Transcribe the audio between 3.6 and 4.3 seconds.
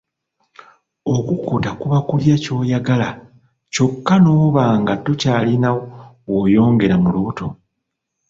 ky'okka